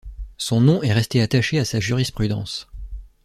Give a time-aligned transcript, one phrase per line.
[0.39, 2.67] Son nom est resté attaché à sa jurisprudence.